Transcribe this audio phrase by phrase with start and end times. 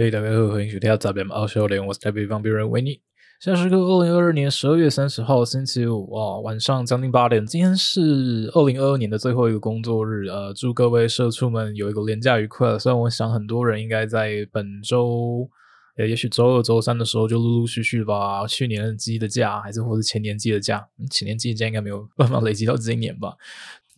[0.00, 3.00] 嘿，大家好，欢迎收听《杂编奥秀联》，我是台北方别人维尼。
[3.40, 7.44] 现在是个二零二二年十二月三十号星期五啊，晚上将近八点。
[7.44, 12.78] 今天是二零二二年的最后一个工作日，呃，祝各位社畜们有一个连假愉快。
[12.78, 15.50] 虽然我想很多人应该在本周，
[15.96, 23.34] 呃，也许周二、周三的时候就陆陆续续把去年积的假，还是或者前年积的假，前年积的假应该没有 办法累积到今年吧。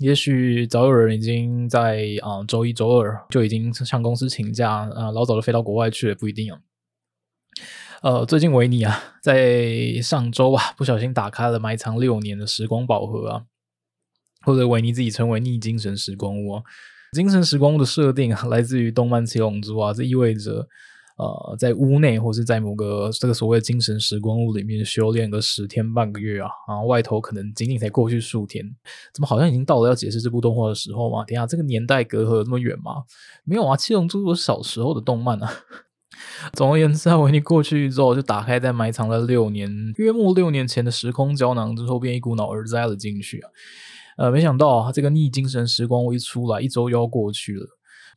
[0.00, 6.58] 也许早有人已经在啊周一、周二就已经向公司请假，啊，老早就飞到国外去了，不一定啊。
[8.02, 13.42] 呃，最近维尼啊，在上周啊，不小心打开了埋藏六年的时光宝盒啊，
[14.46, 16.62] 或者维尼自己称为逆精神时光屋啊。
[17.12, 20.66] 精神时光屋的设定啊，来自于动漫《七龙珠》啊，这意味着
[21.20, 28.64] 呃，在屋内或是在某个这个所谓的精神时光屋里面修炼个十天半个月啊，然后外头可能仅仅才过去数天，
[29.12, 31.22] 怎么好像已经到了要解释这部动画的时候吗？
[31.26, 33.04] 等下这个年代隔阂有那么远吗？
[33.44, 35.52] 没有啊，《七龙珠》是我小时候的动漫啊。
[36.54, 43.50] 总而言之，维尼过去之后就打开在埋藏了六年、约莫六年前的时空胶囊之后，便一股脑儿栽了进去啊！
[44.16, 47.66] 呃，没想到啊，这个逆精神时光屋一出来，一周又要过去了。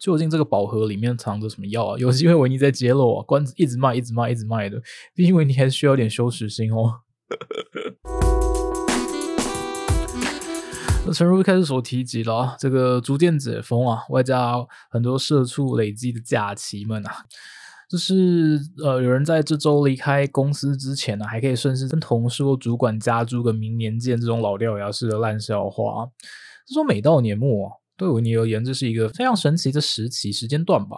[0.04, 1.98] 究竟这个宝盒里面藏着什么药啊？
[1.98, 3.24] 有机会维尼在揭露啊！
[3.26, 4.78] 关子一直卖，一直卖，一直卖的。
[5.16, 7.00] 毕竟维尼还需要点羞耻心哦。
[11.06, 14.56] 那诚如一开始所提及了啊，这个逐渐解封啊，外加
[14.92, 17.24] 很多社畜累积的假期们啊。
[17.90, 26.06] 就是呃，有人在这周离开公司之前呢，还可以顺势跟同事或主管加租个明年见这种老掉牙式的烂笑话。
[26.68, 27.72] 就说每到年末，
[28.04, 30.98] 对维尼而言，这是一个非常神奇的时期时间段吧。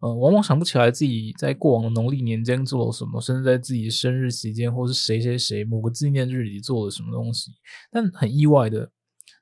[0.00, 7.52] 呃，往往想不起来自己在过往的农历年间做了什么，甚至在自己生日期间，或是谁谁谁某个纪念日里做了什么东西。
[7.90, 8.90] 但很意外的，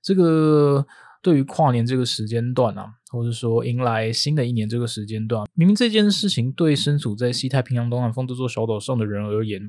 [0.02, 0.86] 这个。
[1.22, 9.60] 对于跨年这个时间段啊，或者说迎来新的一年这个时间段，明明这件事情对身处在西太平洋东南方这座小岛上的人而言，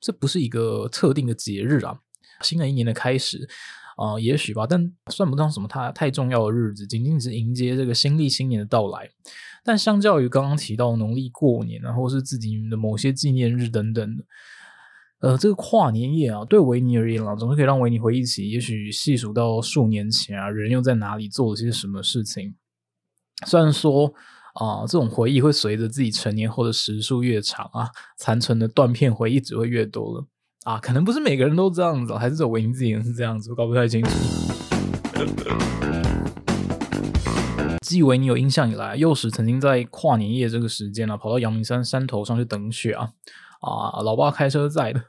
[0.00, 2.00] 这不是一个特定的节日啊，
[2.40, 3.48] 新的一年的开始
[3.96, 9.10] 啊，也许吧，但算不上什么太太重要的日子，仅仅是迎接这个新历新年的到来。
[9.64, 14.24] 但相较于刚刚提到农历过年啊，或是自己的某些纪念日等等的。
[15.20, 22.54] 呃，这个跨年夜啊，对维尼而言啊，总是可以让维尼回忆起，也许细数到数年前啊，人又在哪里做了些什么事情。
[23.46, 24.12] 虽然说
[24.54, 30.26] 啊，这种回忆会随着自己成年后的时数越长啊，残存的断片回忆只会越多了
[30.66, 30.78] 啊。
[30.80, 34.10] 可能不是每个人都这样子，还是只有维尼自己人是这样子，我搞不太清楚。
[37.80, 43.12] 继维尼有印象以来，幼时曾经在跨年夜这个时间呢，跑到阳明山山头上去等雪啊。
[43.60, 45.00] 啊，老爸开车载的，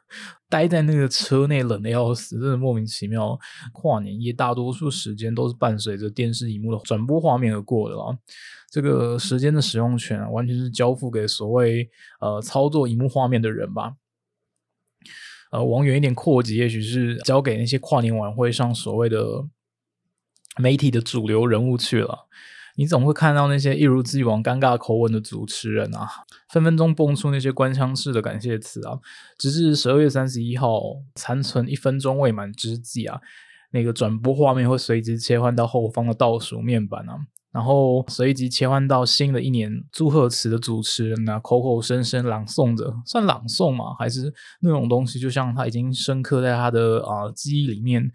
[0.47, 3.37] 待在那个车内冷的要死，真的莫名其妙。
[3.73, 8.17] 跨年夜大多数时间都是伴随着电视荧幕的转播画面而过的啦。
[8.71, 11.89] 这个时间的使用权，完全是交付给所谓
[12.21, 13.95] 呃操作荧幕画面的人吧。
[15.51, 19.45] 呃，往远一点扩及，也许是交给那些跨年晚会上所谓的
[20.57, 22.27] 媒体的主流人物去了。
[22.79, 26.07] 你总会看到那些一如既往尴尬口吻的主持人啊，
[26.49, 28.99] 分分钟蹦出那些官腔式的感谢词啊，
[29.35, 30.79] 直至十二月三十一号
[31.15, 33.19] 残存一分钟未满之际啊，
[33.71, 37.17] 那个转播画面会随即切换到后方的倒数面板啊，
[37.57, 43.95] 然后随即切换到新的一年祝贺词的主持人啊，口口声声朗诵着，算朗诵吗？
[43.97, 48.11] 还是那种东西，就像他已经深刻在他的啊记忆里面，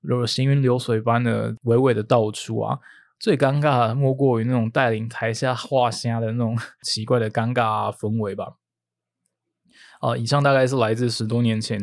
[0.00, 2.80] 如行云流水般的娓娓的道出啊。
[3.20, 8.54] 最尴尬莫过于那种带领台下画虾的那种奇怪的尴尬氛围吧。
[10.00, 11.80] 啊，以上大概是来自十多年前，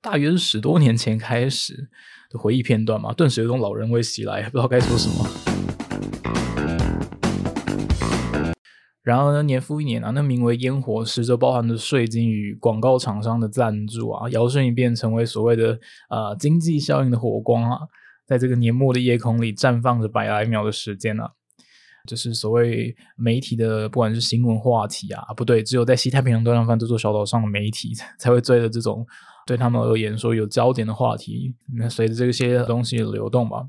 [0.00, 1.88] 大约是十多年前开始
[2.30, 5.45] 的回忆片段嘛，顿时有种老人味袭来，不知道该说什么。
[9.06, 15.78] 然而呢，年复一年啊，那名为烟火，实则包含着税金与广告厂商的赞助啊，摇身一变成为所谓的
[16.08, 17.78] 啊经济效应的火光啊。
[18.26, 21.30] 在这个年末的夜空里绽放着百来秒的时间啊，
[22.08, 29.06] 就是所谓媒体的，不管是新闻话题啊，不对，只有在西太平洋东南方这座小岛上的媒体 才会追着这种
[29.46, 31.54] 对他们而言说有焦点的话题。
[31.78, 33.68] 那随着这些东西流动吧，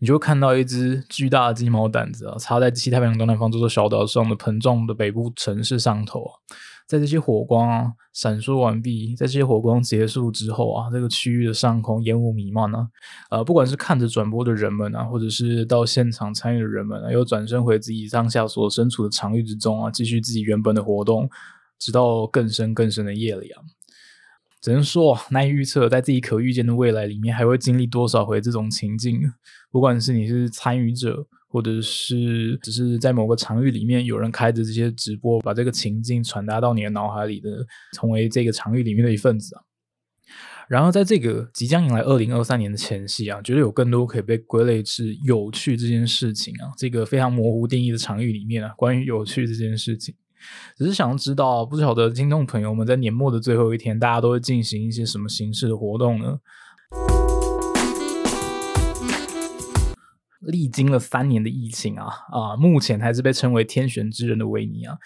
[0.00, 6.32] 你就看到一只巨大的鸡毛掸子啊，插在西太平洋东南方这座小岛上的膨胀的北部城市上头啊。
[6.86, 12.86] 在这些火光啊闪烁完毕，在这些火光结束之后啊，这个区域的上空烟雾弥漫啊，
[13.28, 21.28] 呃，不管是看着转播的人们啊，或者是到现场参与的人们啊，又转身回自己当下所身处的场域之中啊，继续自己原本的活动，
[21.80, 23.60] 直到更深更深的夜里啊，
[24.60, 29.20] 只能说难以预测，在自己可预见的未来里面，还会经历多少回这种情境，
[29.70, 31.26] 不管是你是参与者。
[31.48, 37.64] 或者是只是在某个场域里面有人开着这些直播，把这个情境传达到你的脑海里的，
[37.94, 39.62] 成为这个场域里面的一份子啊。
[40.68, 50.14] 然后在这个即将迎来二零二三年的前夕啊，觉得有更多可以被归类是有趣这件事情啊，这个非常模糊定义的场域里面啊，关于有趣这件事情。
[50.76, 56.38] 只是想知道，不晓得听众朋友们在年末的最后一天，大家都会进行一些什么形式的活动呢？
[60.40, 64.96] 历经了三年的疫情啊啊，目前还是被称为天选之人的维尼啊，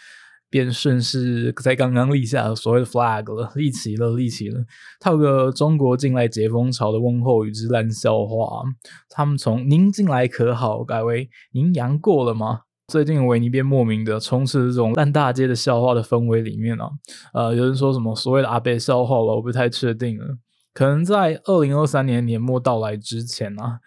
[0.50, 4.62] 便顺势在刚刚立下所谓的 flag 了，立起了，立起了。
[4.98, 8.64] 他有个中国近来解封潮的问候语之烂笑话，
[9.08, 12.62] 他们从“您进来可好”改为“您阳过了吗”。
[12.90, 16.90] 最近维尼便莫名的充斥这种烂大街的笑话的氛围里面啊，
[17.32, 20.38] 呃，有人说什么所谓的阿贝笑话了，我不太确定了。
[20.74, 23.78] 可能在二零二三年年末到来之前啊，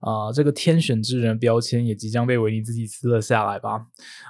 [0.00, 3.82] 啊，这个天选之人标签也即将被维尼自己撕了下来吧。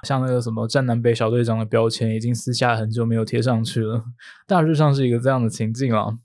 [0.06, 4.04] 像那个什么战南北小队长的标签，已经撕下很久没有贴上去了。
[4.46, 6.18] 大致上是一个这样的情境啊。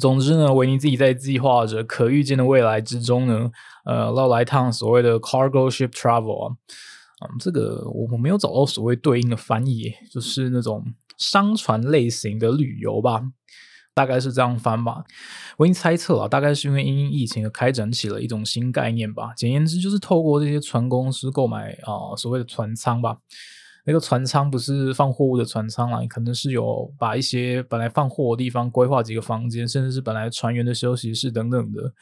[0.00, 3.50] 总之呢，维尼自己在计划着可预见的未来之中呢，
[3.84, 6.56] 呃，要来趟所谓的 cargo ship travel 啊。
[7.22, 10.84] 嗯，这个我我没有找到所谓对应的翻译，就是那种
[11.16, 13.22] 商船类型的旅游吧，
[13.94, 15.02] 大概是这样翻吧。
[15.56, 19.32] 我已经猜测了，大概是因为因疫情而开展起了一种新概念吧。
[19.34, 23.16] 简言之，就是透过这些船公司购买啊所谓的船舱吧。
[23.86, 31.94] 那个船舱不是放货物的船舱啦，可能是有把一些本来放货的地方规划几个房间，甚至是本来船员的休息室等等的。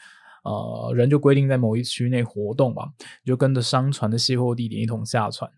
[0.45, 2.93] 呃，人就规定在某一区域内活动吧，
[3.25, 5.51] 就跟着商船的卸货地点一同下船。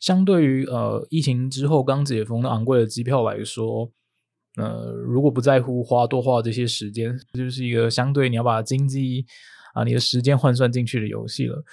[0.00, 3.90] 相对于呃疫情之后刚解封的昂贵的机票来说，
[4.56, 9.24] 呃，如果不在乎花多花这些时间，就是一个相对你要把经济
[9.72, 11.64] 啊你的时间换算进去的游戏了。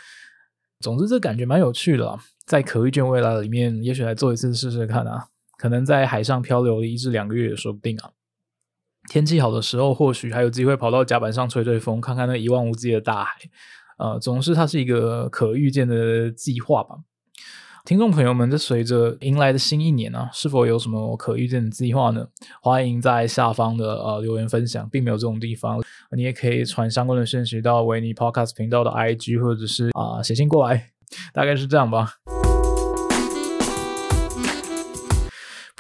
[0.80, 5.28] 总之，这感觉蛮有趣的，在可预见未来里面，也许来做一次试试看啊，
[5.58, 8.12] 可能在海上漂流一至两个月也说不定啊。
[9.10, 13.36] 天气好的时候，或许还有机会跑到甲板上吹吹风，看看那一望无际的大海。
[13.98, 16.96] 呃，总是它是一个可预见的计划吧。
[17.84, 22.28] 听众朋友们，在随着迎来的新一年呢，是否有什么可预见的计划呢？
[22.62, 25.82] 欢迎在下方的呃留言分享，并没有这种地方，
[26.16, 30.92] 你也可以传相关的信息到维尼 Podcast 频道的 IG，或者是啊写信过来，
[31.34, 32.14] 大概是这样吧。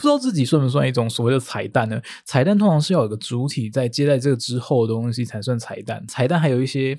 [0.01, 2.01] 不知道自己算不算一种所谓的彩蛋呢？
[2.25, 6.03] 彩蛋通常是要有个主体在接待这个之后的东西才算彩蛋。
[6.07, 6.95] 彩蛋还有一些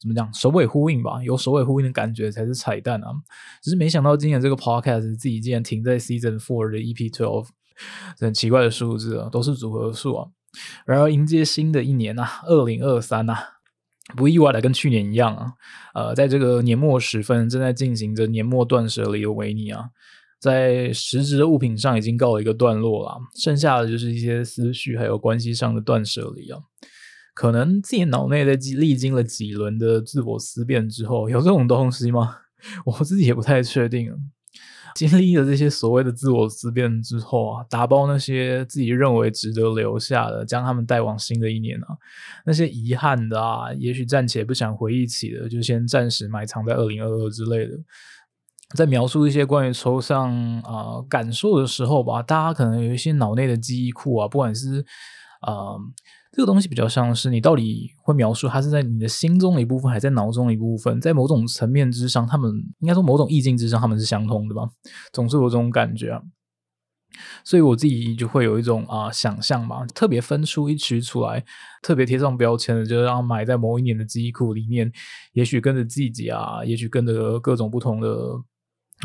[0.00, 3.08] 怎么讲首尾呼应吧，有首尾呼应的感觉才是彩蛋啊。
[3.62, 7.48] 只是没想到今年这个 podcast 自己竟然停在 season four 的 EP twelve，
[8.18, 10.28] 很奇怪的数字啊，都是组合数啊。
[10.86, 13.38] 然而迎接新的一年啊，二零二三啊，
[14.16, 15.52] 不意外的跟去年一样啊，
[15.92, 19.90] 呃，在这个年末时分正在进行着年末断舍离的维尼啊。
[20.40, 26.60] 在实质的物品上已经告了一个段落了，剩下的就是一些思绪还有关系上的断舍离啊。
[27.34, 32.36] 可能自己脑内在历经了几轮的自我思辨之后，有这种东西吗？
[32.84, 34.12] 我自己也不太确定。
[34.94, 41.96] 经历了这些所谓的自我思辨之后啊，打包那些自己认为值得留下的，将他们带往新的一年啊。
[42.44, 47.78] 那些遗憾的啊，也许暂且不想回忆起的，就先暂时埋藏在二零二二之类的。
[48.76, 54.84] 在描述一些关于抽象啊感受的时候吧，大家可能有一些脑内的记忆库啊，不管是
[55.40, 55.72] 啊
[56.32, 64.68] 这个东西比较像是你到底会描述它是在你的心中的一部分，还在脑中的一部分，在某种层面之上，他们应该说某种意境之上，他们是相通的吧？
[65.14, 66.20] 总是有这种感觉啊，
[67.42, 71.42] 所以我自己就会有一种啊想象嘛，特别分出一区出来，
[71.82, 74.92] 特别贴上标签的，就让埋在某一年的记忆库里面，
[75.32, 78.08] 也许跟着季节啊，也许跟着各种不同的。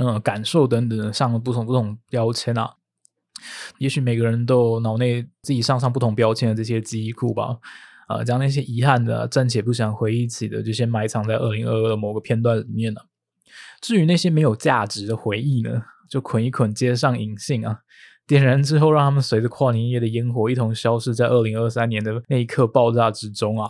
[0.01, 2.73] 嗯，感受等等上了不同不同标签啊，
[3.77, 7.57] 也许每个人都脑内自己上上不同标签的这些记忆库吧，
[8.07, 13.05] 啊，将那些遗憾的、暂且不想回忆起的，就先埋藏在二零二二的某个片段里面了。
[13.81, 17.81] 至于那些没有价值的回忆呢，就捆一捆，接上引信啊，
[18.25, 23.69] 点燃之后，让他们随着跨年夜的烟火一同消失在二零二三年的那一刻爆炸之中啊。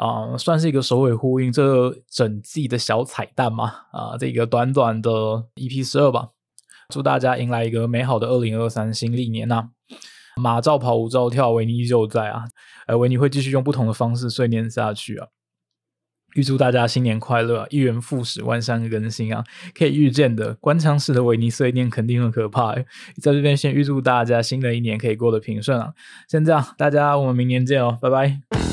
[0.00, 3.66] 啊，算是一个首尾呼应这整季的小彩蛋嘛？
[3.92, 5.10] 啊，这个短短的
[5.56, 6.30] EP 十二吧，
[6.88, 9.68] 祝大家迎来一个美好的二零二三新历年呐！
[10.40, 12.44] 马照跑，舞照跳，维尼依旧在啊！
[12.86, 15.28] 呃维尼会继续用不同的方式碎念下去啊！
[16.34, 19.44] 预祝大家新年快乐，一元复始，万象更新啊！
[19.74, 22.74] 可以预见的官腔式的维尼碎念肯定很可怕，
[23.20, 25.92] 在这边先预祝大家新的一年可以过得平顺啊！
[26.26, 28.69] 先这样，大家我们明年见哦，拜拜。